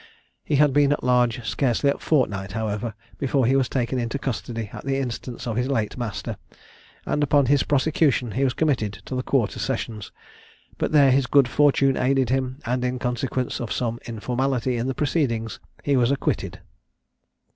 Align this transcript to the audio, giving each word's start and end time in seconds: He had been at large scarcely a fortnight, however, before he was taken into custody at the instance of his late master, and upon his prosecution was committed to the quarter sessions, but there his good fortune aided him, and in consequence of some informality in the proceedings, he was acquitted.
He 0.43 0.55
had 0.55 0.73
been 0.73 0.91
at 0.91 1.03
large 1.03 1.47
scarcely 1.47 1.91
a 1.91 1.97
fortnight, 1.99 2.53
however, 2.53 2.95
before 3.19 3.45
he 3.45 3.55
was 3.55 3.69
taken 3.69 3.99
into 3.99 4.17
custody 4.17 4.67
at 4.73 4.83
the 4.83 4.97
instance 4.97 5.45
of 5.45 5.57
his 5.57 5.67
late 5.67 5.95
master, 5.95 6.37
and 7.05 7.21
upon 7.21 7.45
his 7.45 7.61
prosecution 7.61 8.33
was 8.35 8.55
committed 8.55 8.93
to 9.05 9.13
the 9.13 9.21
quarter 9.21 9.59
sessions, 9.59 10.11
but 10.79 10.91
there 10.91 11.11
his 11.11 11.27
good 11.27 11.47
fortune 11.47 11.97
aided 11.97 12.31
him, 12.31 12.57
and 12.65 12.83
in 12.83 12.97
consequence 12.97 13.59
of 13.61 13.71
some 13.71 13.99
informality 14.07 14.75
in 14.75 14.87
the 14.87 14.95
proceedings, 14.95 15.59
he 15.83 15.95
was 15.95 16.09
acquitted. 16.09 16.61